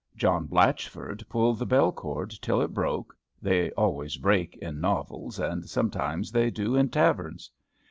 John 0.17 0.47
Blatchford 0.47 1.23
pulled 1.29 1.59
the 1.59 1.65
bell 1.67 1.91
cord 1.91 2.31
till 2.31 2.59
it 2.59 2.73
broke 2.73 3.15
(they 3.39 3.69
always 3.73 4.17
break 4.17 4.57
in 4.57 4.81
novels, 4.81 5.37
and 5.37 5.69
sometimes 5.69 6.31
they 6.31 6.49
do 6.49 6.75
in 6.75 6.89
taverns). 6.89 7.51